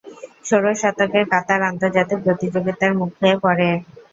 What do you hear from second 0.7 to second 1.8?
শতকে কাতার